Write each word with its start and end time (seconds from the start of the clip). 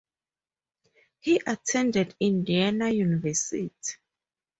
He 1.19 1.39
attended 1.45 2.15
Indiana 2.19 2.89
University. 2.89 3.97